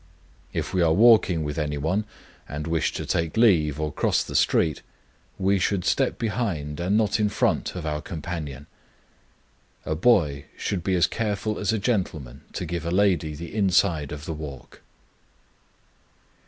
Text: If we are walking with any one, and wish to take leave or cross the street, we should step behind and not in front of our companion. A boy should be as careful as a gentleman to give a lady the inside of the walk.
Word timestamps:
If 0.51 0.73
we 0.73 0.81
are 0.81 0.91
walking 0.95 1.43
with 1.43 1.59
any 1.59 1.77
one, 1.77 2.05
and 2.49 2.65
wish 2.65 2.91
to 2.93 3.05
take 3.05 3.37
leave 3.37 3.79
or 3.79 3.93
cross 3.93 4.23
the 4.23 4.33
street, 4.35 4.81
we 5.37 5.59
should 5.59 5.85
step 5.85 6.17
behind 6.17 6.79
and 6.79 6.97
not 6.97 7.19
in 7.19 7.29
front 7.29 7.75
of 7.75 7.85
our 7.85 8.01
companion. 8.01 8.65
A 9.85 9.93
boy 9.93 10.45
should 10.57 10.83
be 10.83 10.95
as 10.95 11.05
careful 11.05 11.59
as 11.59 11.71
a 11.71 11.77
gentleman 11.77 12.41
to 12.53 12.65
give 12.65 12.83
a 12.83 12.89
lady 12.89 13.35
the 13.35 13.53
inside 13.53 14.11
of 14.11 14.25
the 14.25 14.33
walk. 14.33 14.81